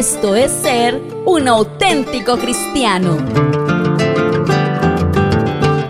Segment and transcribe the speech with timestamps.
[0.00, 3.18] Esto es ser un auténtico cristiano.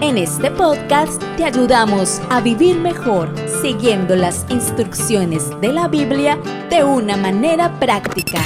[0.00, 6.82] En este podcast te ayudamos a vivir mejor siguiendo las instrucciones de la Biblia de
[6.82, 8.40] una manera práctica.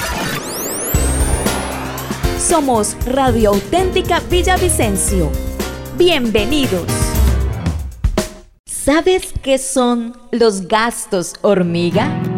[2.39, 5.33] Somos Radio Auténtica Villavicencio.
[5.96, 6.85] Bienvenidos.
[8.67, 12.34] ¿Sabes qué son los gastos hormiga?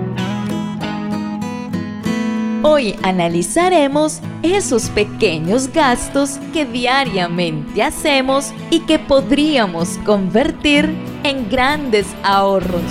[2.68, 12.82] Hoy analizaremos esos pequeños gastos que diariamente hacemos y que podríamos convertir en grandes ahorros.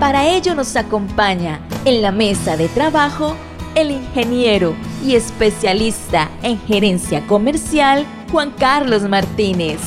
[0.00, 3.36] Para ello nos acompaña en la mesa de trabajo
[3.74, 9.80] el ingeniero y especialista en gerencia comercial Juan Carlos Martínez,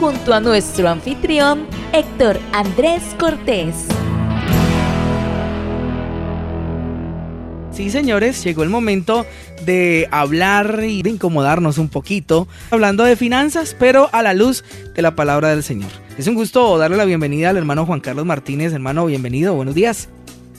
[0.00, 3.86] junto a nuestro anfitrión Héctor Andrés Cortés.
[7.74, 9.26] Sí, señores, llegó el momento
[9.66, 14.62] de hablar y de incomodarnos un poquito, hablando de finanzas, pero a la luz
[14.94, 15.90] de la palabra del Señor.
[16.16, 18.72] Es un gusto darle la bienvenida al hermano Juan Carlos Martínez.
[18.72, 20.08] Hermano, bienvenido, buenos días.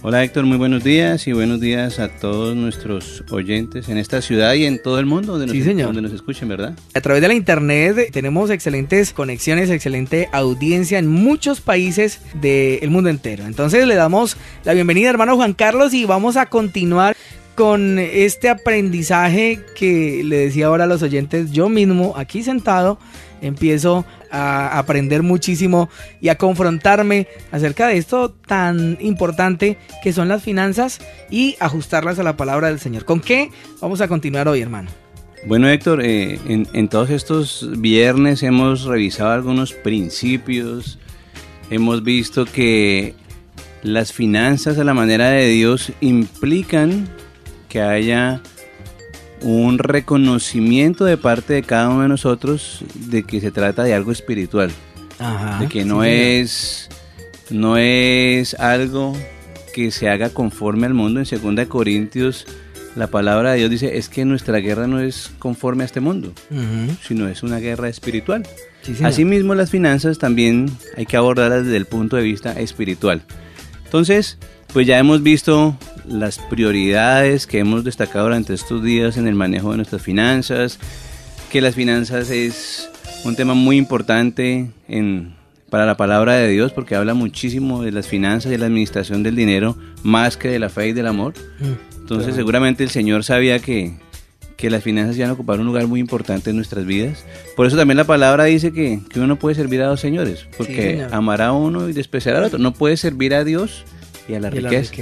[0.07, 4.53] Hola Héctor, muy buenos días y buenos días a todos nuestros oyentes en esta ciudad
[4.53, 5.87] y en todo el mundo donde nos, Sí, señor.
[5.87, 6.77] donde nos escuchen, ¿verdad?
[6.93, 13.09] A través de la internet tenemos excelentes conexiones, excelente audiencia en muchos países del mundo
[13.09, 13.47] entero.
[13.47, 17.17] Entonces le damos la bienvenida, hermano Juan Carlos, y vamos a continuar
[17.55, 22.99] con este aprendizaje que le decía ahora a los oyentes, yo mismo aquí sentado
[23.41, 25.89] empiezo a aprender muchísimo
[26.21, 32.23] y a confrontarme acerca de esto tan importante que son las finanzas y ajustarlas a
[32.23, 33.05] la palabra del Señor.
[33.05, 33.49] ¿Con qué
[33.81, 34.89] vamos a continuar hoy, hermano?
[35.47, 40.97] Bueno Héctor, eh, en, en todos estos viernes hemos revisado algunos principios,
[41.69, 43.13] hemos visto que
[43.83, 47.07] las finanzas a la manera de Dios implican
[47.69, 48.41] que haya
[49.45, 54.11] un reconocimiento de parte de cada uno de nosotros de que se trata de algo
[54.11, 54.71] espiritual.
[55.19, 56.89] Ajá, de que no sí, es
[57.51, 59.15] no es algo
[59.73, 61.21] que se haga conforme al mundo.
[61.21, 62.47] En 2 Corintios
[62.95, 66.33] la palabra de Dios dice es que nuestra guerra no es conforme a este mundo
[67.05, 68.47] sino es una guerra espiritual
[68.83, 73.21] sí, asimismo las finanzas también hay que abordarlas desde el punto de vista espiritual.
[73.83, 74.37] Entonces
[74.71, 75.77] pues ya hemos visto
[76.07, 80.79] las prioridades que hemos destacado durante estos días en el manejo de nuestras finanzas
[81.51, 82.89] que las finanzas es
[83.23, 85.33] un tema muy importante en,
[85.69, 89.23] para la palabra de Dios porque habla muchísimo de las finanzas y de la administración
[89.23, 91.33] del dinero más que de la fe y del amor.
[91.59, 92.35] Mm, Entonces claro.
[92.35, 93.93] seguramente el Señor sabía que,
[94.57, 97.23] que las finanzas iban a ocupar un lugar muy importante en nuestras vidas.
[97.55, 100.47] Por eso también la palabra dice que, que uno no puede servir a dos señores,
[100.57, 101.13] porque señor.
[101.13, 102.59] amará a uno y despreciará al otro.
[102.59, 103.85] No puede servir a Dios
[104.27, 104.93] y a la Y la riqueza.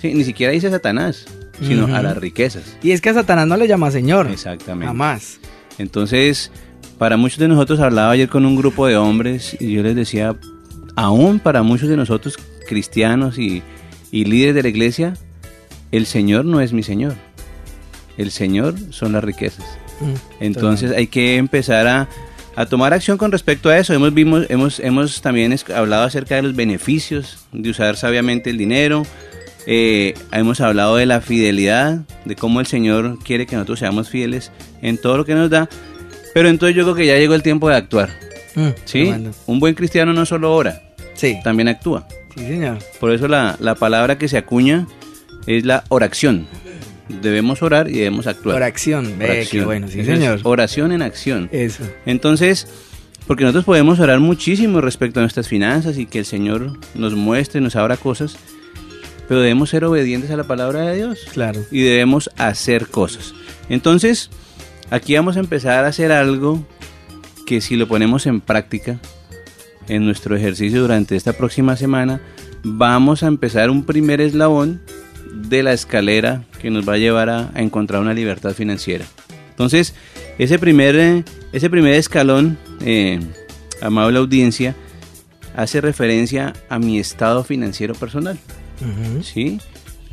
[0.00, 1.26] Sí, ni siquiera dice Satanás,
[1.60, 2.76] sino a las riquezas.
[2.82, 4.28] Y es que a Satanás no le llama Señor.
[4.30, 4.86] Exactamente.
[4.86, 5.38] Jamás.
[5.78, 6.50] Entonces,
[6.98, 10.36] para muchos de nosotros hablaba ayer con un grupo de hombres y yo les decía,
[10.96, 13.62] aún para muchos de nosotros cristianos y,
[14.10, 15.14] y líderes de la iglesia,
[15.92, 17.14] el Señor no es mi Señor.
[18.16, 19.64] El Señor son las riquezas.
[20.00, 22.08] Mm, Entonces hay que empezar a,
[22.56, 23.92] a tomar acción con respecto a eso.
[23.94, 29.04] Hemos, vimos, hemos, hemos también hablado acerca de los beneficios de usar sabiamente el dinero.
[29.66, 34.50] Eh, hemos hablado de la fidelidad, de cómo el Señor quiere que nosotros seamos fieles
[34.82, 35.68] en todo lo que nos da.
[36.34, 38.10] Pero entonces yo creo que ya llegó el tiempo de actuar.
[38.54, 39.12] Mm, ¿sí?
[39.46, 40.82] Un buen cristiano no solo ora,
[41.14, 41.38] Sí.
[41.44, 42.06] también actúa.
[42.36, 42.78] Sí, señor.
[42.98, 44.86] Por eso la, la palabra que se acuña
[45.46, 46.46] es la oración.
[47.22, 48.56] Debemos orar y debemos actuar.
[48.56, 49.14] Oración.
[49.20, 49.46] Oración.
[49.50, 49.88] qué bueno.
[49.88, 50.40] Sí, señor.
[50.44, 51.48] oración en acción.
[51.50, 51.82] Eso.
[52.06, 52.68] Entonces,
[53.26, 57.60] porque nosotros podemos orar muchísimo respecto a nuestras finanzas y que el Señor nos muestre,
[57.60, 58.36] nos abra cosas,
[59.30, 61.60] pero debemos ser obedientes a la palabra de Dios Claro.
[61.70, 63.32] y debemos hacer cosas.
[63.68, 64.28] Entonces,
[64.90, 66.66] aquí vamos a empezar a hacer algo
[67.46, 68.98] que si lo ponemos en práctica
[69.86, 72.20] en nuestro ejercicio durante esta próxima semana,
[72.64, 74.80] vamos a empezar un primer eslabón
[75.32, 79.04] de la escalera que nos va a llevar a, a encontrar una libertad financiera.
[79.50, 79.94] Entonces,
[80.38, 83.20] ese primer, eh, ese primer escalón, eh,
[83.80, 84.74] amable audiencia,
[85.54, 88.36] hace referencia a mi estado financiero personal.
[89.22, 89.58] ¿Sí?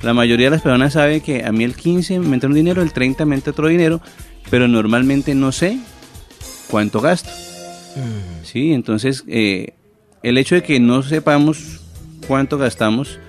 [0.01, 2.81] La mayoría de las personas sabe que a mí el 15 me entra un dinero,
[2.81, 4.01] el 30 me entra otro dinero,
[4.49, 5.79] pero normalmente no sé
[6.69, 7.29] cuánto gasto,
[8.43, 8.73] ¿sí?
[8.73, 9.73] Entonces, eh,
[10.23, 11.81] el hecho de que no sepamos
[12.27, 13.19] cuánto gastamos,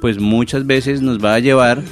[0.00, 1.82] pues muchas veces nos va a llevar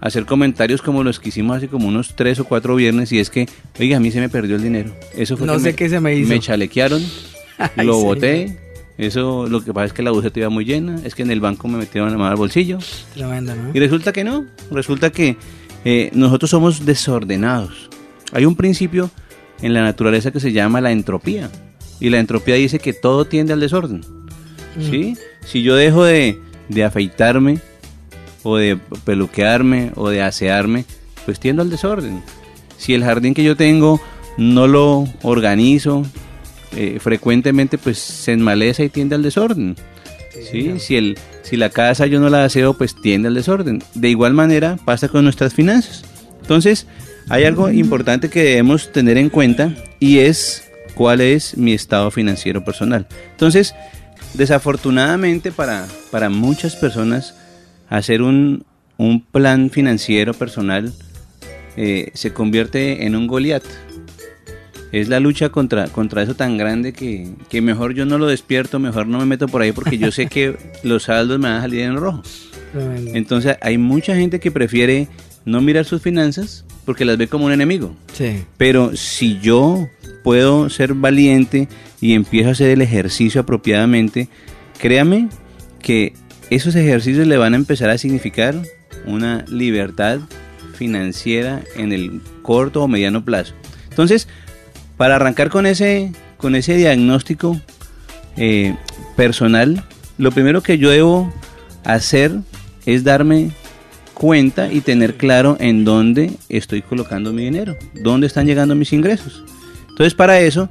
[0.00, 3.18] a hacer comentarios como los que hicimos hace como unos tres o cuatro viernes y
[3.18, 3.46] es que,
[3.78, 4.94] oiga, a mí se me perdió el dinero.
[5.16, 6.28] Eso fue No que sé me, qué se me hizo.
[6.28, 7.02] Me chalequearon,
[7.58, 8.58] Ay, lo boté
[8.96, 11.40] Eso lo que pasa es que la búsqueda iba muy llena, es que en el
[11.40, 12.78] banco me metieron la mano al bolsillo.
[13.14, 13.70] Tremendo, ¿no?
[13.74, 15.36] Y resulta que no, resulta que
[15.84, 17.90] eh, nosotros somos desordenados.
[18.32, 19.10] Hay un principio
[19.62, 21.50] en la naturaleza que se llama la entropía.
[22.00, 24.02] Y la entropía dice que todo tiende al desorden.
[24.78, 25.16] ¿sí?
[25.44, 27.60] Si yo dejo de, de afeitarme,
[28.42, 30.84] o de peluquearme, o de asearme,
[31.24, 32.22] pues tiendo al desorden.
[32.76, 34.00] Si el jardín que yo tengo
[34.36, 36.04] no lo organizo,
[36.76, 39.76] eh, frecuentemente pues se enmaleza y tiende al desorden.
[40.50, 40.74] ¿sí?
[40.78, 43.82] Si, el, si la casa yo no la aseo, pues tiende al desorden.
[43.94, 46.04] De igual manera pasa con nuestras finanzas.
[46.40, 46.86] Entonces,
[47.28, 52.64] hay algo importante que debemos tener en cuenta y es cuál es mi estado financiero
[52.64, 53.06] personal.
[53.30, 53.74] Entonces,
[54.34, 57.34] desafortunadamente para, para muchas personas,
[57.88, 58.64] hacer un,
[58.96, 60.92] un plan financiero personal
[61.76, 63.64] eh, se convierte en un Goliat.
[64.94, 68.78] Es la lucha contra, contra eso tan grande que, que, mejor yo no lo despierto,
[68.78, 71.60] mejor no me meto por ahí porque yo sé que los saldos me van a
[71.62, 72.22] salir en rojo.
[73.12, 75.08] Entonces hay mucha gente que prefiere
[75.44, 77.96] no mirar sus finanzas porque las ve como un enemigo.
[78.12, 78.44] Sí.
[78.56, 79.88] Pero si yo
[80.22, 81.68] puedo ser valiente
[82.00, 84.28] y empiezo a hacer el ejercicio apropiadamente,
[84.78, 85.28] créame
[85.82, 86.12] que
[86.50, 88.54] esos ejercicios le van a empezar a significar
[89.06, 90.20] una libertad
[90.74, 93.54] financiera en el corto o mediano plazo.
[93.90, 94.28] Entonces,
[94.96, 97.60] para arrancar con ese, con ese diagnóstico
[98.36, 98.76] eh,
[99.16, 99.84] personal,
[100.18, 101.32] lo primero que yo debo
[101.84, 102.32] hacer
[102.86, 103.50] es darme
[104.14, 109.44] cuenta y tener claro en dónde estoy colocando mi dinero, dónde están llegando mis ingresos.
[109.88, 110.68] Entonces, para eso,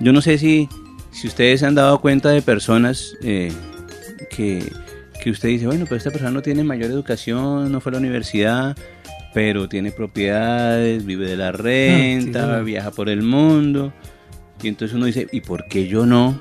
[0.00, 0.68] yo no sé si,
[1.10, 3.52] si ustedes han dado cuenta de personas eh,
[4.30, 4.72] que,
[5.22, 7.98] que usted dice, bueno, pues esta persona no tiene mayor educación, no fue a la
[7.98, 8.76] universidad,
[9.34, 13.92] pero tiene propiedades, vive de la renta, viaja por el mundo.
[14.62, 16.38] Y entonces uno dice, ¿y por qué yo no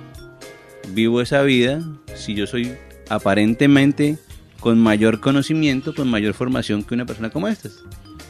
[0.93, 1.81] vivo esa vida
[2.15, 2.73] si yo soy
[3.09, 4.17] aparentemente
[4.59, 7.69] con mayor conocimiento, con mayor formación que una persona como esta?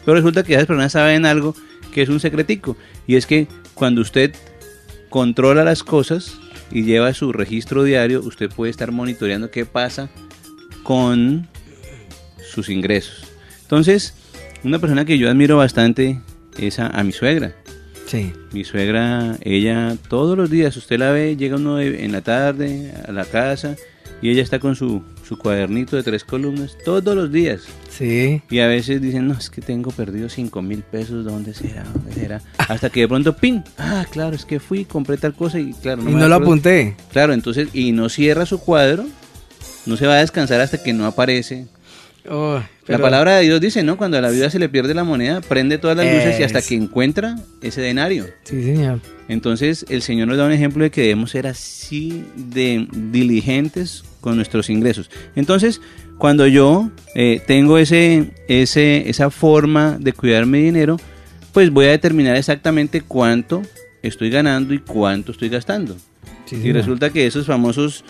[0.04, 1.56] Pero resulta que esas personas saben algo
[1.94, 2.78] que es un secretico,
[3.08, 4.34] y es que cuando usted
[5.10, 6.38] controla las cosas
[6.72, 10.10] y lleva su registro diario, usted puede estar monitoreando qué pasa
[10.84, 11.48] con
[12.52, 13.26] sus ingresos.
[13.62, 14.14] Entonces,
[14.68, 16.20] una persona que yo admiro bastante
[16.58, 17.56] es a, mi suegra.
[18.06, 18.34] Sí.
[18.52, 23.12] Mi suegra, ella todos los días, usted la ve, llega uno en la tarde a
[23.14, 23.76] la casa
[24.22, 27.62] y ella está con su, su cuadernito de tres columnas todos los días.
[27.90, 28.42] Sí.
[28.50, 31.84] Y a veces dicen, no, es que tengo perdido cinco mil pesos, ¿dónde será?
[31.84, 32.42] ¿Dónde será?
[32.58, 36.02] Hasta que de pronto, pin, ah, claro, es que fui, compré tal cosa y claro,
[36.02, 36.98] no y no lo apunté.
[37.14, 39.06] Claro, entonces, y no cierra su cuadro,
[39.86, 41.68] no se va a descansar hasta que no aparece
[42.30, 43.98] Oh, la palabra de Dios dice, ¿no?
[43.98, 46.62] Cuando a la vida se le pierde la moneda, prende todas las luces y hasta
[46.62, 48.26] que encuentra ese denario.
[48.44, 49.00] Sí, señor.
[49.28, 54.38] Entonces, el Señor nos da un ejemplo de que debemos ser así de diligentes con
[54.38, 55.10] nuestros ingresos.
[55.36, 55.82] Entonces,
[56.18, 60.98] cuando yo eh, tengo ese, ese, esa forma de cuidar mi dinero,
[61.52, 63.62] pues voy a determinar exactamente cuánto
[64.02, 65.98] estoy ganando y cuánto estoy gastando.
[66.52, 68.06] y resulta que esos famosos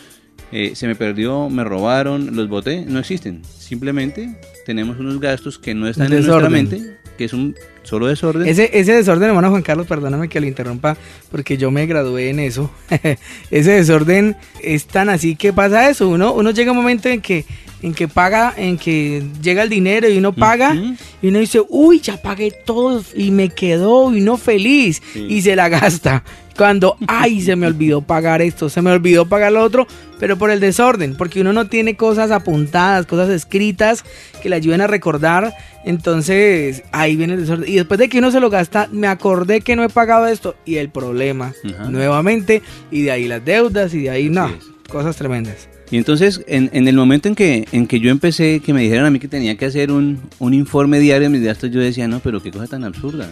[0.52, 3.42] eh, se me perdió, me robaron, los boté, no existen.
[3.58, 4.36] Simplemente
[4.66, 8.48] tenemos unos gastos que no están en nuestra mente, que es un solo desorden.
[8.48, 10.98] Ese, ese desorden, hermano Juan Carlos, perdóname que lo interrumpa,
[11.32, 12.72] porque yo me gradué en eso.
[13.52, 16.08] ese desorden es tan así que pasa eso.
[16.08, 17.46] Uno, uno llega un momento en que
[17.82, 20.75] en que paga, en que llega el dinero y uno paga
[21.22, 25.56] y uno dice, uy, ya pagué todo y me quedó y no feliz y se
[25.56, 26.24] la gasta.
[26.58, 29.86] Cuando, ay, se me olvidó pagar esto, se me olvidó pagar lo otro,
[30.20, 34.04] pero por el desorden, porque uno no tiene cosas apuntadas, cosas escritas
[34.42, 35.54] que le ayuden a recordar,
[35.86, 37.72] entonces ahí viene el desorden.
[37.72, 40.56] Y después de que uno se lo gasta, me acordé que no he pagado esto
[40.66, 41.54] y el problema
[41.90, 44.52] nuevamente, y de ahí las deudas y de ahí, no,
[44.90, 45.70] cosas tremendas.
[45.92, 49.06] Y entonces, en, en, el momento en que, en que yo empecé, que me dijeron
[49.06, 52.08] a mí que tenía que hacer un, un informe diario de mis gastos, yo decía,
[52.08, 53.30] no, pero qué cosa tan absurda.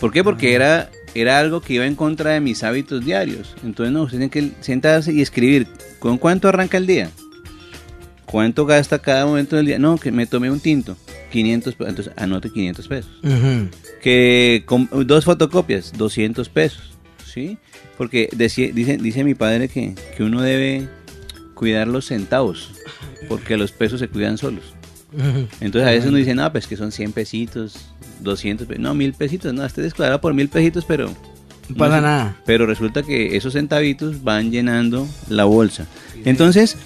[0.00, 0.22] ¿Por qué?
[0.22, 3.54] Porque era, era algo que iba en contra de mis hábitos diarios.
[3.64, 5.66] Entonces, no, usted tiene que sentarse y escribir,
[5.98, 7.10] ¿con cuánto arranca el día?
[8.26, 9.78] ¿Cuánto gasta cada momento del día?
[9.78, 10.96] No, que me tomé un tinto,
[11.32, 13.10] 500 pesos, entonces anote 500 pesos.
[14.00, 16.92] Que con dos fotocopias, 200 pesos,
[17.24, 17.58] ¿sí?
[17.98, 20.88] Porque dice, dice mi padre que, que uno debe
[21.54, 22.70] cuidar los centavos,
[23.28, 24.74] porque los pesos se cuidan solos.
[25.60, 27.76] Entonces a veces uno dice, no, pues que son 100 pesitos,
[28.20, 31.10] 200, no, mil pesitos, no, este descuadra por mil pesitos, pero...
[31.68, 32.36] No pasa nada.
[32.46, 35.86] Pero resulta que esos centavitos van llenando la bolsa.
[36.24, 36.76] Entonces,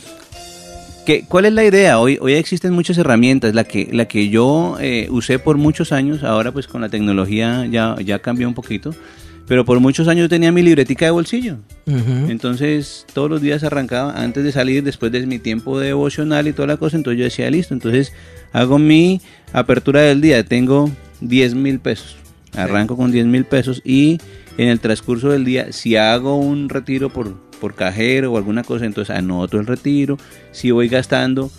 [1.07, 1.99] ¿qué, ¿cuál es la idea?
[1.99, 3.55] Hoy, hoy existen muchas herramientas.
[3.55, 7.65] La que, la que yo eh, usé por muchos años, ahora pues con la tecnología
[7.65, 8.95] ya, ya cambió un poquito.
[9.47, 11.59] Pero por muchos años yo tenía mi libretica de bolsillo.
[11.87, 16.69] Entonces todos los días arrancaba antes de salir, después de mi tiempo devocional y toda
[16.69, 16.97] la cosa.
[16.97, 18.13] Entonces yo decía, listo, entonces
[18.53, 19.21] hago mi
[19.53, 20.45] apertura del día.
[20.45, 22.17] Tengo 10 mil pesos.
[22.55, 24.19] Arranco con 10 mil pesos y
[24.57, 28.87] en el transcurso del día, si hago un retiro por, por cajero o alguna cosa,
[28.87, 30.17] entonces anoto el retiro.
[30.53, 31.51] Si voy gastando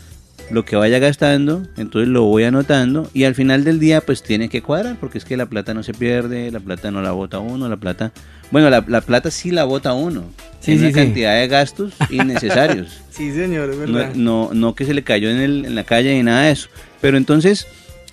[0.51, 4.47] lo que vaya gastando, entonces lo voy anotando y al final del día pues tiene
[4.47, 7.39] que cuadrar porque es que la plata no se pierde, la plata no la bota
[7.39, 8.11] uno, la plata,
[8.51, 10.23] bueno, la, la plata sí la bota uno,
[10.59, 10.99] Sí, en sí, una sí.
[10.99, 13.01] cantidad de gastos innecesarios.
[13.09, 14.13] Sí, señor, es no, verdad.
[14.15, 16.69] no, no que se le cayó en, el- en la calle ni nada de eso.
[17.01, 17.67] Pero entonces,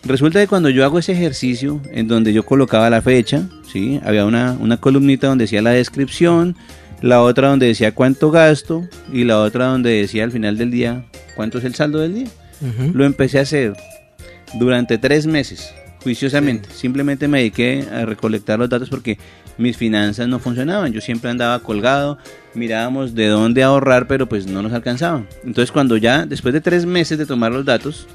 [0.04, 4.00] resulta que cuando yo hago ese ejercicio, en donde yo colocaba la fecha, ¿sí?
[4.04, 6.56] había una, una columnita donde decía la descripción,
[7.02, 11.04] la otra donde decía cuánto gasto y la otra donde decía al final del día
[11.34, 12.28] cuánto es el saldo del día.
[12.94, 13.72] Lo empecé a hacer
[14.54, 16.68] durante tres meses, juiciosamente.
[16.72, 19.18] Simplemente me dediqué a recolectar los datos porque
[19.58, 20.92] mis finanzas no funcionaban.
[20.92, 22.18] Yo siempre andaba colgado,
[22.54, 25.26] mirábamos de dónde ahorrar, pero pues no nos alcanzaban.
[25.44, 28.06] Entonces cuando ya, después de tres meses de tomar los datos,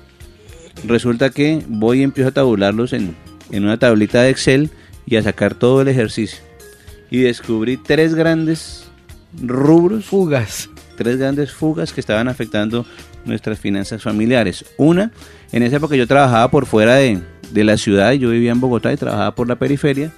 [0.86, 3.18] resulta que voy y empiezo a tabularlos en,
[3.52, 4.70] en una tablita de Excel
[5.06, 6.47] y a sacar todo el ejercicio.
[7.10, 8.86] Y descubrí tres grandes
[9.42, 10.70] rubros Fugas.
[10.98, 12.86] tres grandes fugas que estaban afectando
[13.26, 14.66] nuestras finanzas familiares.
[14.78, 15.12] Una,
[15.52, 17.22] en esa época yo trabajaba por fuera de,
[17.52, 20.12] de la ciudad, yo vivía en Bogotá y trabajaba por la periferia.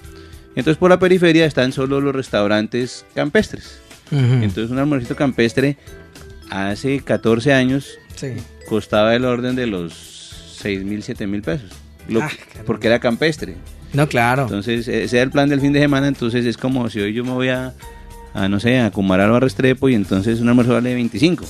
[0.56, 3.78] Entonces por la periferia están solo los restaurantes campestres.
[4.10, 5.76] Entonces un almuercito campestre
[6.50, 8.32] hace 14 años Sí.
[8.68, 9.92] costaba el orden de los
[10.56, 11.70] 6 mil, 7 mil pesos.
[12.08, 12.30] Lo- Ah,
[12.66, 13.54] porque era campestre.
[13.92, 14.42] No, claro.
[14.44, 16.06] Entonces, ese era el plan del fin de semana.
[16.08, 17.74] Entonces, es como si hoy yo me voy a,
[18.34, 21.44] a, no sé, a Cumaral o a Restrepo y entonces un almuerzo vale 25.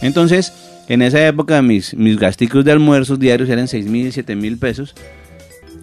[0.00, 0.52] Entonces,
[0.88, 4.94] en esa época, mis, mis gasticos de almuerzos diarios eran 6 mil, 7 mil pesos.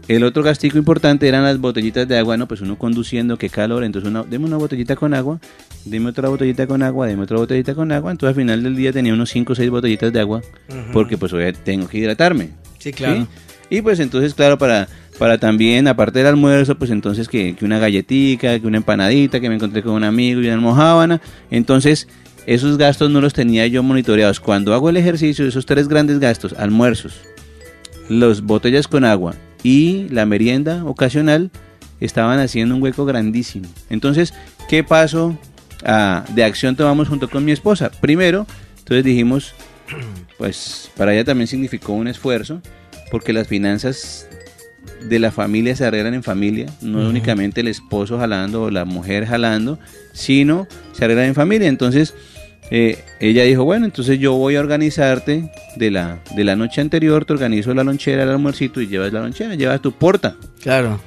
[0.10, 2.48] El otro gastico importante eran las botellitas de agua, ¿no?
[2.48, 3.84] Pues uno conduciendo, qué calor.
[3.84, 5.39] Entonces, una, deme una botellita con agua,
[5.86, 8.10] deme otra botellita con agua, deme otra botellita con agua.
[8.12, 10.79] Entonces, al final del día tenía unos 5 o 6 botellitas de agua Ujú.
[10.93, 12.50] porque, pues, hoy tengo que hidratarme.
[12.79, 13.22] Sí, claro.
[13.22, 13.27] ¿sí?
[13.70, 18.60] Y pues entonces, claro, para, para también, aparte del almuerzo, pues entonces que, una galletica,
[18.60, 21.22] que una empanadita, que me encontré con un amigo y una almohábana.
[21.52, 22.08] Entonces,
[22.46, 24.40] esos gastos no los tenía yo monitoreados.
[24.40, 27.22] Cuando hago el ejercicio, esos tres grandes gastos, almuerzos,
[28.08, 31.52] los botellas con agua y la merienda ocasional,
[32.00, 33.68] estaban haciendo un hueco grandísimo.
[33.90, 34.34] Entonces,
[34.68, 35.38] ¿qué paso
[35.84, 37.92] ah, de acción tomamos junto con mi esposa?
[38.02, 38.48] Primero,
[38.80, 39.54] entonces dijimos,
[40.38, 42.62] pues para ella también significó un esfuerzo,
[43.12, 44.28] porque las finanzas
[45.08, 47.10] de la familia se arreglan en familia, no Ujú.
[47.10, 49.80] únicamente el esposo jalando o la mujer jalando,
[50.13, 51.68] sino se arreglan en familia.
[51.68, 52.13] Entonces,
[52.72, 57.25] eh, ella dijo, bueno, entonces yo voy a organizarte de la, de la noche anterior,
[57.25, 60.36] te organizo la lonchera, el almuercito y llevas la lonchera, llevas tu porta.
[60.62, 61.00] Claro.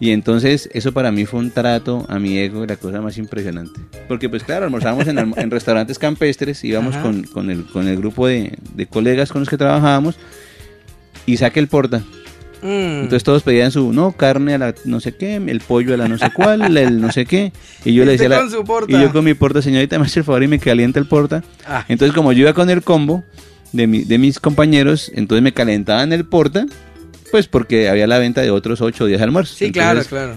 [0.00, 3.80] Y entonces eso para mí fue un trato a mi ego, la cosa más impresionante.
[4.08, 8.26] Porque pues claro, almorzábamos en, en restaurantes campestres, íbamos con, con el, con el grupo
[8.26, 10.16] de, de colegas con los que trabajábamos
[11.26, 12.02] y saque el porta.
[12.62, 13.02] Mm.
[13.02, 16.06] Entonces todos pedían su, no, carne a la no sé qué, el pollo a la
[16.08, 17.52] no sé cuál, el no sé qué.
[17.84, 18.96] Y yo le Usted decía, a la- con su porta.
[18.96, 21.42] y yo con mi porta, señorita, me hace el favor y me calienta el porta.
[21.66, 23.24] Ah, Entonces como yo iba con el combo
[23.72, 26.66] de, mi- de mis compañeros, entonces me calentaban el porta,
[27.32, 29.56] pues porque había la venta de otros 8 o 10 almuerzos.
[29.56, 30.34] sí, claro, claro.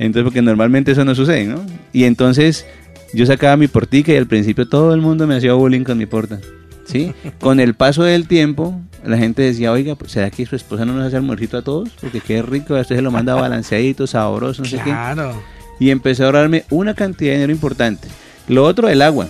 [0.00, 1.64] entonces, porque normalmente eso no sucede, ¿no?
[1.92, 2.66] Y entonces
[3.14, 6.06] yo sacaba mi portica y al principio todo el mundo me hacía bullying con mi
[6.06, 6.40] porta.
[6.86, 7.12] ¿Sí?
[7.40, 10.92] Con el paso del tiempo, la gente decía, oiga, pues, ¿será que su esposa no
[10.94, 11.90] nos hace almuercito a todos?
[12.00, 14.84] Porque qué rico, usted se lo manda balanceadito, sabroso, no sé qué.
[14.84, 15.40] Claro.
[15.80, 18.08] Y empecé a ahorrarme una cantidad de dinero importante.
[18.48, 19.28] Lo otro, el agua.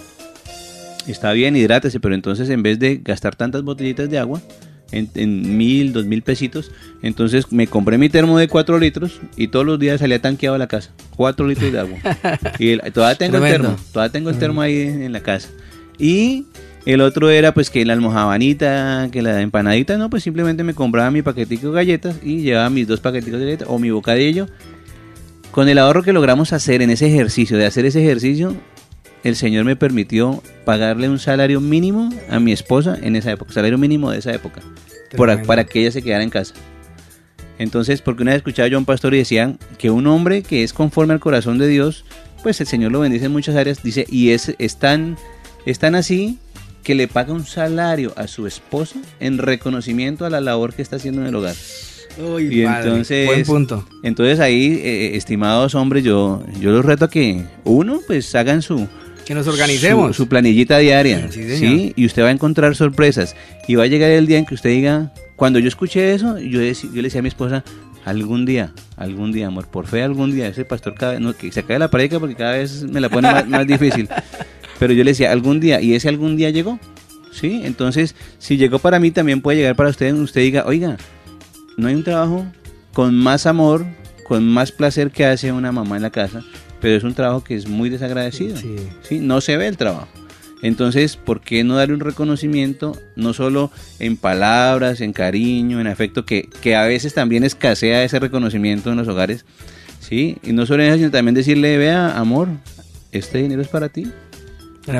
[1.06, 4.40] Está bien, hidrátese, pero entonces en vez de gastar tantas botellitas de agua,
[4.90, 6.70] en, en mil, dos mil pesitos,
[7.02, 10.58] entonces me compré mi termo de cuatro litros y todos los días salía tanqueado a
[10.58, 10.90] la casa.
[11.16, 11.98] Cuatro litros de agua.
[12.58, 15.48] Y el- todavía tengo el termo, todavía tengo el termo ahí en, en la casa.
[15.98, 16.46] Y
[16.88, 21.10] el otro era pues que la almojabanita, que la empanadita, no, pues simplemente me compraba
[21.10, 24.48] mi paquetico de galletas y llevaba mis dos paqueticos de galletas o mi bocadillo.
[25.50, 28.54] Con el ahorro que logramos hacer en ese ejercicio, de hacer ese ejercicio,
[29.22, 33.76] el Señor me permitió pagarle un salario mínimo a mi esposa en esa época, salario
[33.76, 34.62] mínimo de esa época,
[35.16, 36.54] por- para que ella se quedara en casa.
[37.58, 40.62] Entonces, porque una vez escuchaba yo a un pastor y decían que un hombre que
[40.62, 42.04] es conforme al corazón de Dios,
[42.42, 45.16] pues el Señor lo bendice en muchas áreas, dice, y es, es, tan,
[45.66, 46.38] es tan así
[46.88, 50.96] que le paga un salario a su esposa en reconocimiento a la labor que está
[50.96, 51.54] haciendo en el hogar.
[52.16, 53.86] Uy, Y padre, entonces- Buen punto.
[54.02, 58.88] Entonces ahí, eh, estimados hombres, yo, yo los reto a que uno, pues hagan su,
[59.26, 60.16] Que nos organicemos.
[60.16, 61.92] su, su planillita diaria, Sí.
[61.94, 63.36] Y usted va a encontrar sorpresas.
[63.66, 66.60] Y va a llegar el día en que usted diga, cuando yo escuché eso, yo,
[66.62, 67.64] dec- yo le decía a mi esposa,
[68.06, 71.52] algún día, algún día, amor, por fe algún día, ese pastor cada vez, no, que
[71.52, 74.08] se cae la predica porque cada vez me la pone más, más difícil.
[74.78, 76.78] Pero yo le decía, algún día, y ese algún día llegó.
[77.32, 77.60] ¿Sí?
[77.64, 80.12] Entonces, si llegó para mí, también puede llegar para usted.
[80.14, 80.96] Usted diga, oiga,
[81.76, 82.44] no hay un trabajo
[82.92, 83.86] con más amor,
[84.26, 86.42] con más placer que hace una mamá en la casa,
[86.80, 88.56] pero es un trabajo que es muy desagradecido.
[88.56, 89.20] Sí.
[89.20, 90.08] No se ve el trabajo.
[90.62, 93.70] Entonces, ¿por qué no darle un reconocimiento, no solo
[94.00, 98.96] en palabras, en cariño, en afecto, que, que a veces también escasea ese reconocimiento en
[98.96, 99.44] los hogares?
[100.00, 100.38] ¿Sí?
[100.42, 102.48] Y no solo eso, sino también decirle, vea, amor,
[103.12, 104.08] este dinero es para ti.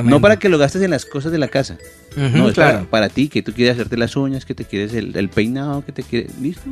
[0.03, 1.77] No para que lo gastes en las cosas de la casa.
[2.15, 2.87] no, es claro.
[2.89, 6.03] para, ti, que tú quieres hacerte las uñas, que te quieres el, peinado, que te
[6.03, 6.37] quieres.
[6.39, 6.69] ¿Listo?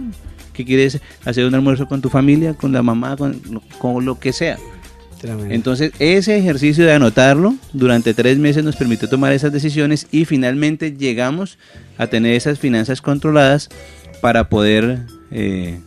[0.54, 3.40] Que quieres hacer un almuerzo con tu familia, con la mamá, con,
[3.80, 4.58] con lo que sea.
[5.50, 10.94] Entonces, ese ejercicio de anotarlo durante tres meses nos permitió tomar esas decisiones y finalmente
[10.94, 11.58] llegamos
[11.98, 13.70] a tener esas finanzas controladas
[14.22, 15.00] para poder
[15.32, 15.80] eh,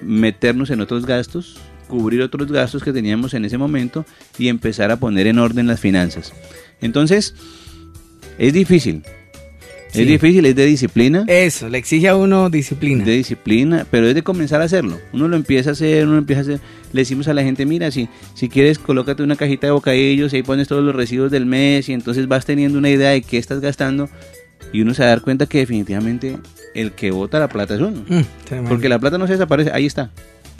[0.00, 1.58] meternos en otros gastos,
[1.88, 4.06] cubrir otros gastos que teníamos en ese momento
[4.38, 6.32] y empezar a poner en orden las finanzas.
[6.80, 7.34] Entonces,
[8.38, 9.02] es difícil,
[9.92, 11.24] es difícil, es de disciplina.
[11.26, 13.04] Eso, le exige a uno disciplina.
[13.04, 14.98] De disciplina, pero es de comenzar a hacerlo.
[15.12, 16.60] Uno lo empieza a hacer, uno empieza a hacer.
[16.92, 20.36] Le decimos a la gente, mira, si, si quieres, colócate una cajita de bocadillos y
[20.36, 23.38] ahí pones todos los residuos del mes y entonces vas teniendo una idea de qué
[23.38, 24.08] estás gastando
[24.72, 26.38] y uno se va a dar cuenta que definitivamente
[26.74, 28.04] el que bota la plata es uno.
[28.06, 30.10] Mm, Porque la plata no se desaparece, ahí está.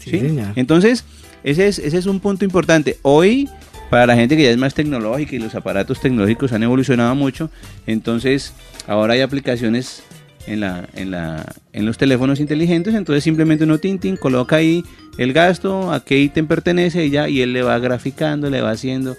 [0.09, 0.21] ¿Sí?
[0.57, 1.05] Entonces,
[1.45, 2.99] ese es, ese es un punto importante.
[3.03, 3.49] Hoy
[3.91, 7.51] para la gente que ya es más tecnológica y los aparatos tecnológicos han evolucionado mucho,
[7.87, 8.53] entonces
[8.87, 10.03] ahora hay aplicaciones
[10.47, 14.85] en, la, en, la, en los teléfonos inteligentes, entonces simplemente uno tintin, coloca ahí
[15.17, 18.71] el gasto, a qué ítem pertenece y ya, y él le va graficando, le va
[18.71, 19.17] haciendo,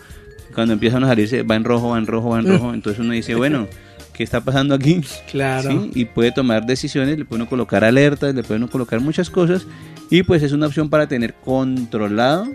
[0.53, 3.13] cuando empiezan a salirse, va en rojo, va en rojo, va en rojo, entonces uno
[3.13, 3.67] dice, bueno,
[4.19, 4.99] ¿qué está pasando aquí?
[5.31, 5.87] Claro.
[5.95, 9.65] Y puede tomar decisiones, le puede uno colocar alertas, le puede uno colocar muchas cosas,
[10.09, 12.45] y pues es una opción para tener controlado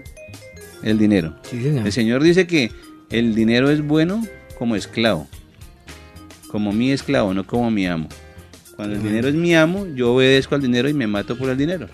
[0.83, 1.35] el dinero.
[1.50, 2.71] El Señor dice que
[3.09, 4.23] el dinero es bueno
[4.59, 5.26] como esclavo,
[6.49, 8.11] como mi esclavo, no como mi amo.
[8.76, 11.57] Cuando el dinero es mi amo, yo obedezco al dinero y me mato por el
[11.57, 11.88] dinero.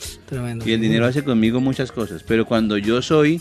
[0.67, 2.25] Y el dinero hace conmigo muchas cosas.
[2.27, 3.41] Pero cuando yo soy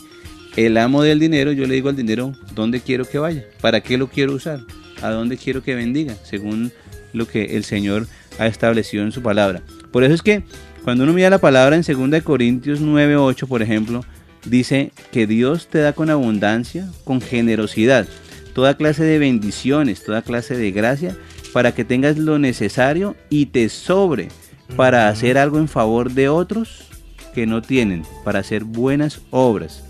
[0.56, 3.98] el amo del dinero, yo le digo al dinero dónde quiero que vaya, para qué
[3.98, 4.60] lo quiero usar,
[5.02, 6.72] a dónde quiero que bendiga, según
[7.14, 8.08] lo que el Señor
[8.38, 9.62] ha establecido en su palabra.
[9.92, 10.44] Por eso es que
[10.84, 14.06] cuando uno mira la palabra en 2 Corintios 9:8, por ejemplo,
[14.46, 18.08] dice que Dios te da con abundancia, con generosidad,
[18.54, 21.16] toda clase de bendiciones, toda clase de gracia,
[21.54, 24.30] para que tengas lo necesario y te sobre
[24.76, 26.88] para hacer algo en favor de otros
[27.34, 29.84] que no tienen, para hacer buenas obras.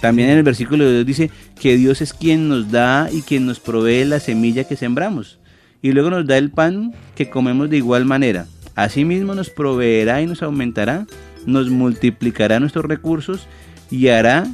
[0.00, 1.30] También en el versículo de Dios dice
[1.60, 5.38] que Dios es quien nos da y quien nos provee la semilla que sembramos.
[5.82, 8.46] Y luego nos da el pan que comemos de igual manera.
[8.74, 11.06] Asimismo nos proveerá y nos aumentará,
[11.46, 13.46] nos multiplicará nuestros recursos
[13.90, 14.46] y hará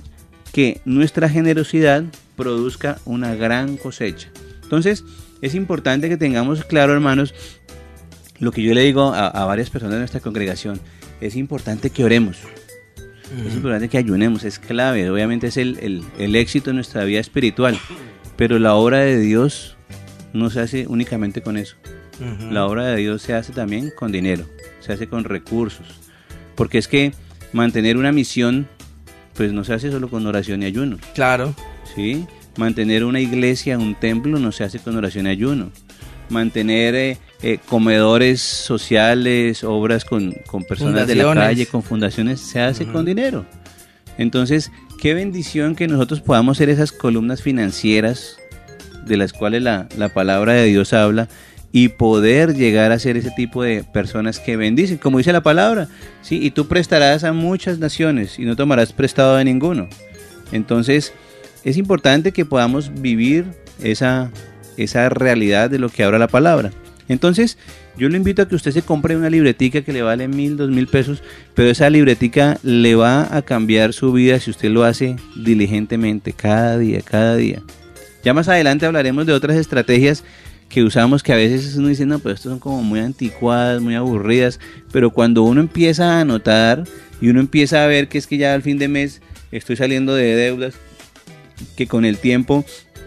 [0.53, 2.05] que nuestra generosidad
[2.37, 4.29] produzca una gran cosecha.
[4.63, 5.05] Entonces,
[5.43, 7.35] es importante que tengamos claro, hermanos,
[8.39, 10.81] lo que yo le digo a, varias personas de nuestra congregación,
[11.21, 12.39] es importante que oremos.
[13.47, 17.79] Es importante que ayunemos, es clave, obviamente es el, éxito de nuestra vida espiritual,
[18.37, 19.77] pero la obra de Dios
[20.33, 21.77] no se hace únicamente con eso.
[22.51, 24.45] La obra de Dios se hace también con dinero,
[24.81, 25.87] se hace con recursos,
[26.55, 27.13] porque es que
[27.53, 28.69] mantener una misión
[29.35, 30.99] pues no se hace solo con oración y ayuno.
[31.15, 31.55] Claro.
[31.95, 32.27] ¿Sí?
[32.57, 35.71] Mantener una iglesia, un templo, no se hace con oración y ayuno.
[36.31, 40.35] Mantener eh, eh, comedores sociales, obras con,
[40.67, 43.45] personas de la calle, con fundaciones, se hace con dinero.
[44.17, 48.39] Entonces, qué bendición que nosotros podamos ser esas columnas financieras
[49.05, 51.29] de las cuales la, la palabra de Dios habla
[51.71, 55.89] y poder llegar a ser ese tipo de personas que bendicen, como dice la palabra,
[56.23, 56.43] ¿sí?
[56.43, 59.91] Y tú prestarás a muchas naciones y no tomarás prestado de ninguno.
[60.51, 61.13] Entonces,
[61.63, 63.45] es importante que podamos vivir
[63.83, 64.31] esa,
[64.79, 66.71] esa realidad de lo que habla la palabra.
[67.09, 67.59] Entonces,
[67.99, 70.71] yo le invito a que usted se compre una libretica que le vale mil, dos
[70.71, 71.23] mil pesos,
[71.55, 76.79] pero esa libretica le va a cambiar su vida si usted lo hace diligentemente, cada
[76.79, 77.63] día, cada día.
[78.25, 80.25] Ya más adelante hablaremos de otras estrategias
[80.71, 83.95] que usamos que a veces uno dice, no, pero estos son como muy anticuadas, muy
[83.95, 84.59] aburridas,
[84.91, 86.85] pero cuando uno empieza a anotar
[87.21, 89.21] y uno empieza a ver que es que ya al fin de mes
[89.53, 90.75] estoy saliendo de deudas,
[91.77, 92.65] que con el tiempo...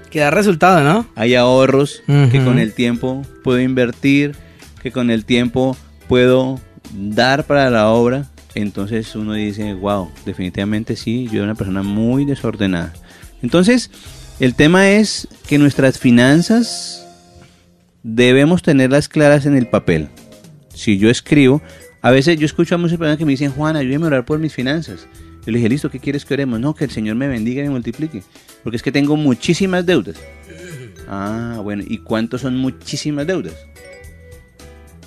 [0.10, 1.06] Que da resultado, ¿no?
[1.16, 4.36] Hay ahorros, que con el tiempo puedo invertir,
[4.82, 5.76] que con el tiempo
[6.08, 6.60] puedo
[6.94, 12.26] dar para la obra, entonces uno dice, wow, definitivamente sí, yo era una persona muy
[12.26, 12.94] desordenada.
[13.44, 13.92] Entonces,
[14.40, 17.06] el tema es que nuestras finanzas
[18.02, 20.08] debemos tenerlas claras en el papel.
[20.74, 21.62] Si yo escribo,
[22.02, 24.40] A veces yo escucho a muchas personas que me dicen, Juan, ayúdeme a orar por
[24.40, 25.08] mis finanzas.
[25.48, 26.60] Yo le dije, listo, ¿qué quieres que oremos?
[26.60, 28.22] No, que el Señor me bendiga y me multiplique.
[28.64, 30.18] Porque es que tengo muchísimas deudas.
[31.08, 33.54] Ah, bueno, ¿y cuántos son muchísimas deudas?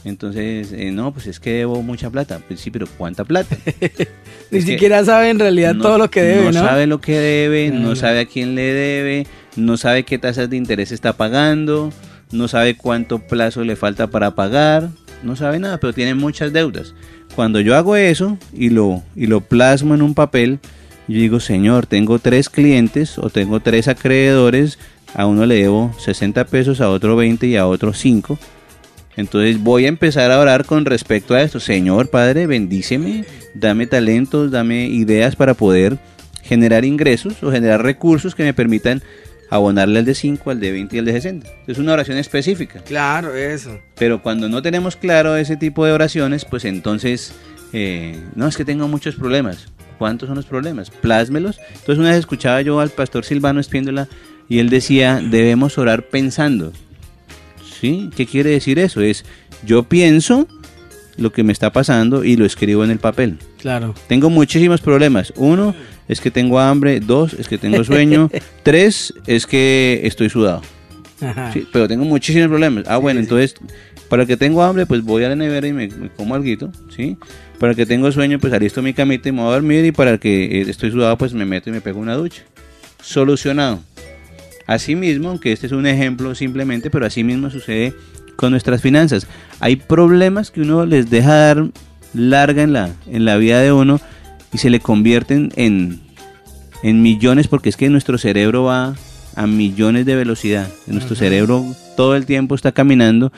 [0.02, 2.40] Entonces, eh, no, pues es que debo mucha plata.
[2.48, 3.54] Pues sí, pero ¿cuánta plata?
[4.50, 6.52] Ni siquiera sabe en realidad todo lo que debe, ¿no?
[6.52, 9.26] No sabe lo que debe, no sabe a quién le debe,
[9.56, 11.92] no sabe qué tasas de interés está pagando,
[12.32, 14.88] no sabe cuánto plazo le falta para pagar,
[15.22, 16.94] no sabe nada, pero tiene muchas deudas.
[17.34, 20.58] Cuando yo hago eso y lo, y lo plasmo en un papel,
[21.08, 24.78] yo digo, Señor, tengo tres clientes o tengo tres acreedores,
[25.14, 28.38] a uno le debo 60 pesos, a otro 20 y a otro 5.
[29.16, 31.60] Entonces voy a empezar a orar con respecto a esto.
[31.60, 35.98] Señor Padre, bendíceme, dame talentos, dame ideas para poder
[36.42, 39.02] generar ingresos o generar recursos que me permitan
[39.50, 41.48] abonarle al de 5, al de 20 y al de 60.
[41.66, 42.80] Es una oración específica.
[42.80, 43.78] Claro, eso.
[43.96, 47.34] Pero cuando no tenemos claro ese tipo de oraciones, pues entonces,
[47.72, 49.66] eh, no, es que tengo muchos problemas.
[49.98, 50.90] ¿Cuántos son los problemas?
[50.90, 51.58] Plásmelos.
[51.68, 54.08] Entonces una vez escuchaba yo al pastor Silvano Espiéndola
[54.48, 56.72] y él decía, debemos orar pensando.
[57.80, 58.08] ¿Sí?
[58.16, 59.00] ¿Qué quiere decir eso?
[59.00, 59.24] Es,
[59.64, 60.46] yo pienso
[61.16, 63.38] lo que me está pasando y lo escribo en el papel.
[63.60, 63.94] Claro.
[64.06, 65.32] Tengo muchísimos problemas.
[65.36, 65.74] Uno,
[66.08, 68.30] es que tengo hambre, dos, es que tengo sueño,
[68.62, 70.62] tres, es que estoy sudado.
[71.72, 72.84] pero tengo muchísimos problemas.
[72.88, 73.54] Ah, bueno, entonces,
[74.08, 77.18] para que tengo hambre, pues voy a la nevera y me, como algo, ¿sí?
[77.58, 79.84] Para que tengo sueño, pues alisto mi camita y me voy a dormir.
[79.84, 82.42] Y para que eh, estoy sudado, pues me meto y me pego una ducha.
[83.02, 83.80] Solucionado.
[84.66, 87.92] Asimismo, aunque este es un ejemplo simplemente, pero así mismo sucede
[88.36, 89.26] con nuestras finanzas.
[89.58, 91.66] Hay problemas que uno les deja dar
[92.14, 94.00] larga en la, en la vida de uno
[94.52, 96.00] y se le convierten en,
[96.82, 98.94] en millones porque es que nuestro cerebro va
[99.36, 100.68] a millones de velocidad.
[100.86, 101.64] Nuestro cerebro
[101.96, 103.32] todo el tiempo está caminando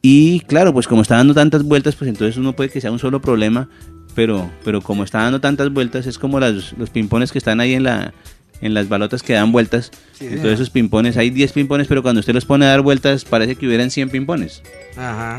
[0.00, 2.98] y claro, pues como está dando tantas vueltas, pues entonces uno puede que sea un
[2.98, 3.68] solo problema,
[4.14, 7.74] pero, pero como está dando tantas vueltas es como las, los pimpones que están ahí
[7.74, 8.14] en la
[8.60, 9.90] en las balotas que dan vueltas.
[10.20, 13.56] entonces esos pimpones, hay 10 pimpones, pero cuando usted los pone a dar vueltas parece
[13.56, 14.62] que hubieran 100 pimpones.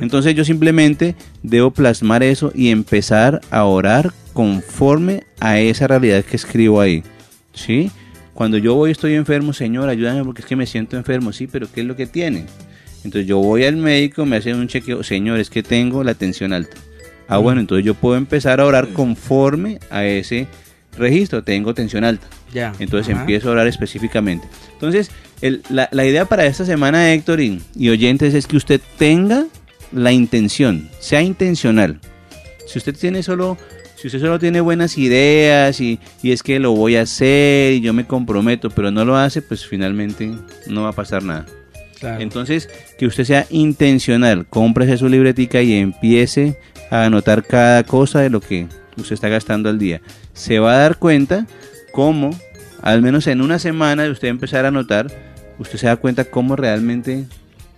[0.02, 6.36] Entonces yo simplemente debo plasmar eso y empezar a orar conforme a esa realidad que
[6.36, 7.04] escribo ahí.
[7.54, 7.92] ¿Sí?
[8.34, 11.68] Cuando yo voy estoy enfermo, Señor, ayúdame porque es que me siento enfermo, sí, pero
[11.70, 12.46] ¿qué es lo que tiene?
[13.04, 16.54] Entonces yo voy al médico, me hacen un chequeo, Señor, es que tengo la tensión
[16.54, 16.78] alta.
[17.28, 20.48] Ah, bueno, entonces yo puedo empezar a orar conforme a ese
[21.00, 22.28] registro, tengo tensión alta.
[22.54, 22.74] Ya.
[22.80, 24.48] Entonces empiezo a orar específicamente.
[24.74, 25.12] Entonces,
[25.70, 29.46] la, idea para esta semana, Héctor y, oyentes, es que usted tenga
[29.92, 32.00] la intención, sea intencional.
[32.68, 33.58] Si usted tiene solo,
[33.96, 37.94] si usted solo tiene buenas ideas y, es que lo voy a hacer y yo
[37.94, 40.32] me comprometo, pero no lo hace, pues finalmente
[40.68, 41.46] no va a pasar nada.
[42.02, 46.58] Entonces, que usted sea intencional, cómprese su libretica y empiece
[46.90, 50.02] a anotar cada cosa de lo que usted está gastando al día.
[50.40, 51.46] Se va a dar cuenta
[51.92, 52.30] cómo,
[52.82, 55.12] al menos en una semana de usted empezar a notar,
[55.60, 57.26] usted se da cuenta cómo realmente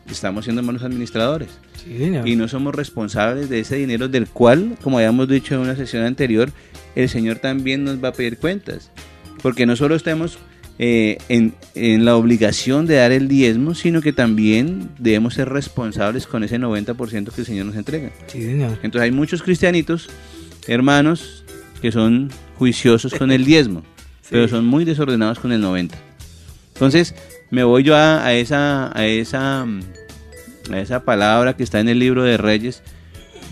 [0.07, 1.49] estamos siendo malos administradores.
[2.23, 6.03] y no somos responsables de ese dinero del cual, como habíamos dicho en una sesión
[6.03, 6.51] anterior,
[6.95, 8.91] el Señor también nos va a pedir cuentas.
[9.41, 10.37] Porque no solo estamos
[10.77, 16.27] eh, en, en, la obligación de dar el diezmo, sino que también debemos ser responsables
[16.27, 18.11] con ese 90% que el Señor nos entrega.
[18.83, 20.11] Entonces hay muchos cristianitos,
[20.67, 21.40] hermanos,
[21.81, 23.83] que son juiciosos con el diezmo
[24.31, 25.95] pero son muy desordenados con el 90.
[26.73, 27.13] Entonces,
[27.51, 32.23] me voy yo a, esa, a, esa, a esa palabra que está en el libro
[32.23, 32.81] de Reyes,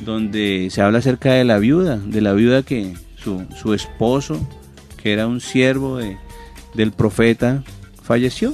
[0.05, 4.39] donde se habla acerca de la viuda, de la viuda que su, su esposo,
[5.03, 6.17] que era un siervo de,
[6.73, 7.63] del profeta,
[8.01, 8.53] falleció.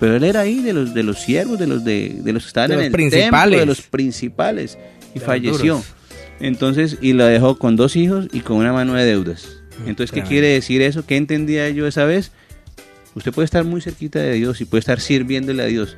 [0.00, 2.48] Pero él era ahí de los de los siervos, de los de, de los que
[2.48, 3.30] estaban en el principales.
[3.30, 4.76] templo, de los principales,
[5.14, 5.82] y falleció.
[6.40, 9.62] Entonces, y la dejó con dos hijos y con una mano de deudas.
[9.86, 11.04] Entonces, ¿qué quiere decir eso?
[11.06, 12.32] ¿Qué entendía yo esa vez?
[13.14, 15.96] Usted puede estar muy cerquita de Dios y puede estar sirviéndole a Dios,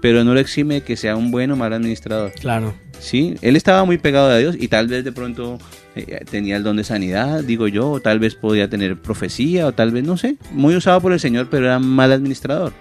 [0.00, 2.32] pero no le exime que sea un buen o mal administrador.
[2.32, 2.74] Claro.
[2.98, 5.58] Sí, él estaba muy pegado a Dios y tal vez de pronto
[5.94, 9.72] eh, tenía el don de sanidad, digo yo, o tal vez podía tener profecía, o
[9.72, 12.72] tal vez, no sé, muy usado por el Señor, pero era mal administrador.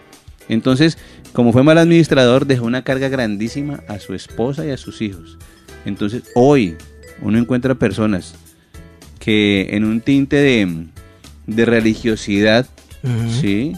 [0.48, 0.98] Entonces,
[1.34, 5.38] como fue mal administrador, dejó una carga grandísima a su esposa y a sus hijos.
[5.86, 6.76] Entonces, hoy
[7.22, 8.36] uno encuentra personas
[9.20, 12.68] que en un tinte de, religiosidad,
[13.42, 13.74] ¿sí?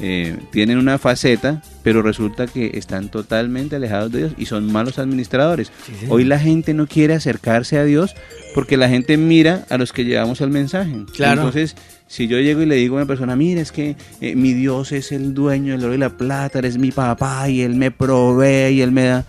[0.00, 4.98] Eh, tienen una faceta, pero resulta que están totalmente alejados de Dios y son malos
[4.98, 5.70] administradores.
[6.08, 8.14] Hoy la gente no quiere acercarse a Dios
[8.54, 10.92] porque la gente mira a los que llevamos el mensaje.
[11.14, 11.42] Claro.
[11.42, 14.54] Entonces, si yo llego y le digo a una persona, mira, es que eh, mi
[14.54, 17.90] Dios es el dueño del oro y la plata, eres mi papá y él me
[17.90, 19.24] provee y él me da...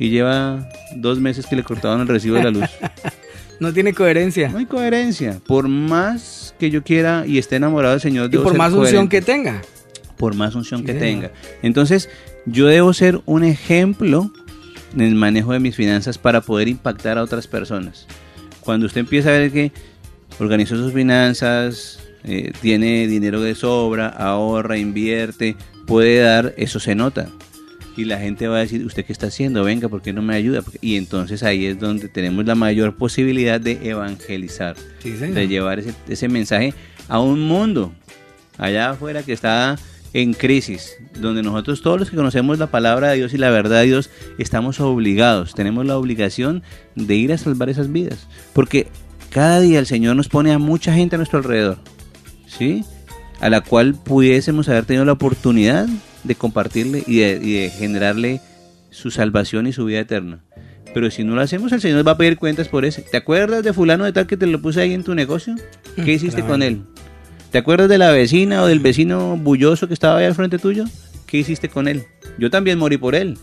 [0.00, 2.68] Y lleva dos meses que le cortaron el recibo de la luz.
[3.60, 4.48] No tiene coherencia.
[4.48, 5.38] No hay coherencia.
[5.46, 9.20] Por más que yo quiera y esté enamorado del Señor, y por más unción que
[9.20, 9.60] tenga.
[10.16, 11.30] Por más unción que tenga.
[11.62, 12.08] Entonces,
[12.46, 14.32] yo debo ser un ejemplo
[14.94, 18.06] en el manejo de mis finanzas para poder impactar a otras personas.
[18.60, 19.72] Cuando usted empieza a ver que
[20.38, 25.54] organizó sus finanzas, eh, tiene dinero de sobra, ahorra, invierte,
[25.86, 27.28] puede dar, eso se nota.
[28.00, 29.62] Y la gente va a decir, ¿usted qué está haciendo?
[29.62, 30.62] Venga, ¿por qué no me ayuda?
[30.80, 36.26] Y entonces ahí es donde tenemos la mayor posibilidad de evangelizar, de llevar ese, ese
[36.30, 36.72] mensaje
[37.08, 37.92] a un mundo
[38.56, 39.76] allá afuera que está
[40.14, 43.80] en crisis, donde nosotros todos los que conocemos la palabra de Dios y la verdad
[43.80, 44.08] de Dios
[44.38, 46.62] estamos obligados, tenemos la obligación
[46.94, 48.88] de ir a salvar esas vidas, porque
[49.28, 51.76] cada día el Señor nos pone a mucha gente a nuestro alrededor,
[52.46, 52.82] ¿sí?
[53.40, 55.86] A la cual pudiésemos haber tenido la oportunidad
[56.24, 58.40] de compartirle y de, generarle
[58.90, 60.44] su salvación y su vida eterna.
[60.92, 63.02] Pero si no lo hacemos, el Señor va a pedir cuentas por eso.
[63.08, 65.54] ¿Te acuerdas de fulano de tal que te lo puse ahí en tu negocio?
[65.94, 66.82] ¿Qué mm, hiciste con él?
[67.52, 70.84] ¿Te acuerdas de la vecina o del vecino bulloso que estaba ahí al frente tuyo?
[71.26, 72.04] ¿Qué hiciste con él?
[72.38, 73.38] Yo también morí por él.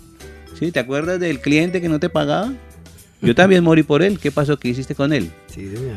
[0.60, 0.72] ¿Sí?
[0.72, 2.52] ¿Te acuerdas del cliente que no te pagaba?
[3.22, 4.20] Yo también morí por él.
[4.20, 4.58] ¿Qué pasó?
[4.58, 5.32] ¿Qué hiciste con él?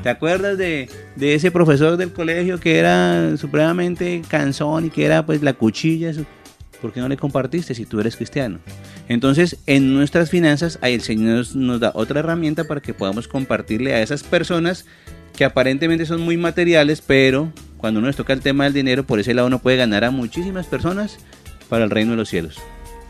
[0.02, 0.88] ¿Te acuerdas de,
[1.20, 6.12] ese profesor del colegio que era supremamente cansón y que era pues la cuchilla?
[6.80, 8.58] ¿Por qué no le compartiste si tú eres cristiano?
[9.08, 13.94] Entonces, en nuestras finanzas, ahí el Señor nos da otra herramienta para que podamos compartirle
[13.94, 14.86] a esas personas
[15.36, 19.34] que aparentemente son muy materiales, pero cuando nos toca el tema del dinero, por ese
[19.34, 21.18] lado uno puede ganar a muchísimas personas
[21.68, 22.58] para el reino de los cielos.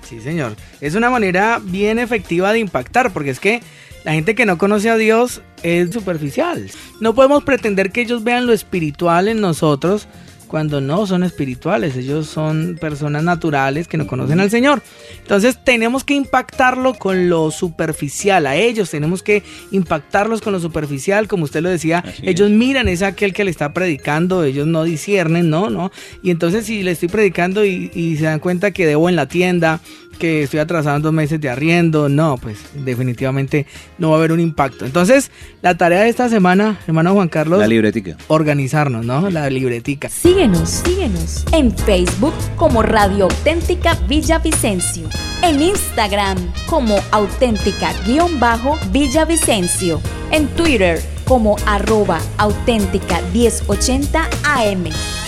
[0.08, 0.56] Sí, señor.
[0.80, 3.62] Es una manera bien efectiva de impactar, porque es que
[4.04, 6.70] la gente que no conoce a Dios es superficial.
[7.00, 10.08] No podemos pretender que ellos vean lo espiritual en nosotros
[10.50, 14.82] cuando no son espirituales, ellos son personas naturales que no conocen al Señor.
[15.22, 21.28] Entonces tenemos que impactarlo con lo superficial, a ellos tenemos que impactarlos con lo superficial,
[21.28, 25.50] como usted lo decía, ellos miran es aquel que le está predicando, ellos no disciernen,
[25.50, 25.92] no, no.
[26.20, 29.28] Y entonces si le estoy predicando y, y se dan cuenta que debo en la
[29.28, 29.80] tienda,
[30.18, 32.08] que estoy atrasando meses de arriendo.
[32.08, 33.66] No, pues definitivamente
[33.98, 34.84] no va a haber un impacto.
[34.84, 35.30] Entonces,
[35.62, 37.60] la tarea de esta semana, hermano Juan Carlos.
[37.60, 38.16] La libretica.
[38.28, 39.28] Organizarnos, ¿no?
[39.30, 40.08] La libretica.
[40.08, 45.08] Síguenos, síguenos en Facebook como Radio Auténtica Villavicencio.
[45.42, 50.00] En Instagram como auténtica-villavicencio.
[50.30, 54.84] En Twitter como arroba auténtica 1080 AM.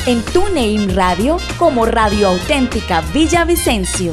[0.07, 4.13] En TuneIn Radio como Radio Auténtica Villavicencio